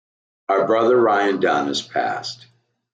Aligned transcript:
Our 0.49 0.65
brother 0.65 0.99
Ryan 0.99 1.39
Dunn 1.41 1.67
has 1.67 1.83
passed. 1.83 2.47